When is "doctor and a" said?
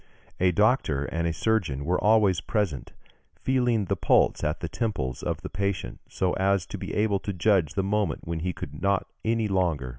0.49-1.31